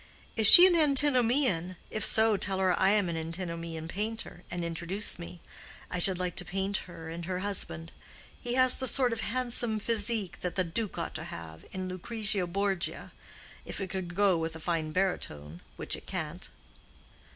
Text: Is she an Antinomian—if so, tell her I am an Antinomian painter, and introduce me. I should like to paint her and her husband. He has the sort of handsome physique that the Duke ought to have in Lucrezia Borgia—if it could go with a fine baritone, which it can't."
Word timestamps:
Is 0.35 0.47
she 0.47 0.65
an 0.65 0.75
Antinomian—if 0.75 2.03
so, 2.03 2.35
tell 2.35 2.57
her 2.57 2.73
I 2.79 2.89
am 2.89 3.07
an 3.07 3.15
Antinomian 3.15 3.87
painter, 3.87 4.43
and 4.49 4.65
introduce 4.65 5.19
me. 5.19 5.41
I 5.91 5.99
should 5.99 6.17
like 6.17 6.35
to 6.37 6.43
paint 6.43 6.77
her 6.89 7.07
and 7.11 7.25
her 7.25 7.41
husband. 7.41 7.91
He 8.41 8.55
has 8.55 8.77
the 8.79 8.87
sort 8.87 9.13
of 9.13 9.19
handsome 9.19 9.77
physique 9.77 10.39
that 10.41 10.55
the 10.55 10.63
Duke 10.63 10.97
ought 10.97 11.13
to 11.13 11.25
have 11.25 11.65
in 11.71 11.87
Lucrezia 11.87 12.47
Borgia—if 12.47 13.79
it 13.79 13.91
could 13.91 14.15
go 14.15 14.39
with 14.39 14.55
a 14.55 14.59
fine 14.59 14.91
baritone, 14.91 15.61
which 15.75 15.95
it 15.95 16.07
can't." 16.07 16.49